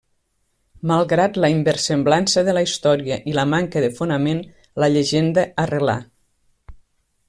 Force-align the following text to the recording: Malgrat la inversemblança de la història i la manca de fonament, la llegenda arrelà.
Malgrat 0.91 1.37
la 1.43 1.51
inversemblança 1.55 2.45
de 2.47 2.55
la 2.59 2.65
història 2.69 3.19
i 3.33 3.37
la 3.41 3.47
manca 3.53 3.87
de 3.87 3.93
fonament, 4.01 4.43
la 4.85 4.93
llegenda 4.97 5.49
arrelà. 5.67 6.01